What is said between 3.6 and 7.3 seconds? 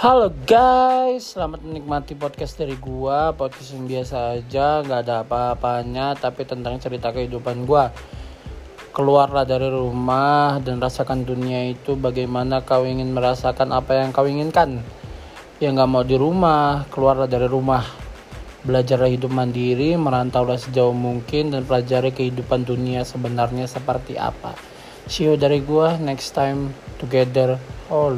yang biasa aja, nggak ada apa-apanya Tapi tentang cerita